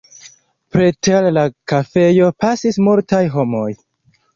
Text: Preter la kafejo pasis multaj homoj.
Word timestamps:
Preter 0.75 1.29
la 1.39 1.45
kafejo 1.75 2.33
pasis 2.43 2.85
multaj 2.91 3.25
homoj. 3.39 3.73